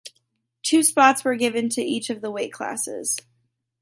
[0.63, 3.17] Two spots were given to each of the weight classes.